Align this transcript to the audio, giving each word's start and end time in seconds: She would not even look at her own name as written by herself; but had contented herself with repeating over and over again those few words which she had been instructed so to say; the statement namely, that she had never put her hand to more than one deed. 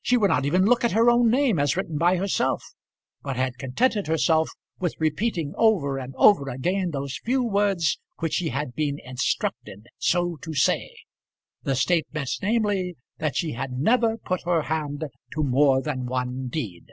She 0.00 0.16
would 0.16 0.30
not 0.30 0.44
even 0.46 0.64
look 0.64 0.84
at 0.84 0.92
her 0.92 1.10
own 1.10 1.28
name 1.28 1.58
as 1.58 1.76
written 1.76 1.98
by 1.98 2.16
herself; 2.16 2.62
but 3.20 3.34
had 3.34 3.58
contented 3.58 4.06
herself 4.06 4.48
with 4.78 4.94
repeating 5.00 5.54
over 5.56 5.98
and 5.98 6.14
over 6.16 6.48
again 6.48 6.90
those 6.92 7.18
few 7.24 7.42
words 7.42 7.98
which 8.20 8.34
she 8.34 8.50
had 8.50 8.76
been 8.76 9.00
instructed 9.02 9.88
so 9.98 10.36
to 10.42 10.54
say; 10.54 10.94
the 11.64 11.74
statement 11.74 12.30
namely, 12.40 12.94
that 13.18 13.34
she 13.36 13.54
had 13.54 13.72
never 13.72 14.16
put 14.18 14.42
her 14.44 14.62
hand 14.62 15.02
to 15.32 15.42
more 15.42 15.82
than 15.82 16.06
one 16.06 16.46
deed. 16.46 16.84